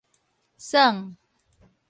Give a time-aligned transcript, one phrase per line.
[0.57, 1.15] 損